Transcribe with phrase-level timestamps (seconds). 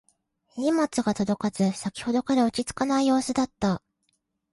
[0.47, 3.83] 荷物が届かず先ほどから落ち着かない様子だった